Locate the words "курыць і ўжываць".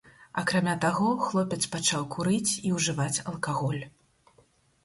2.15-3.23